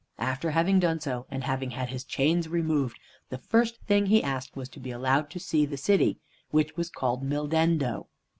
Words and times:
After 0.17 0.49
having 0.49 0.79
done 0.79 0.99
so, 0.99 1.27
and 1.29 1.43
having 1.43 1.69
had 1.69 1.89
his 1.89 2.03
chains 2.03 2.47
removed, 2.49 2.99
the 3.29 3.37
first 3.37 3.77
thing 3.85 4.07
he 4.07 4.23
asked 4.23 4.55
was 4.55 4.67
to 4.69 4.79
be 4.79 4.89
allowed 4.89 5.29
to 5.29 5.39
see 5.39 5.63
the 5.63 5.77
city 5.77 6.17
(which 6.49 6.75
was 6.75 6.89
called 6.89 7.21
Mildendo). 7.23 8.07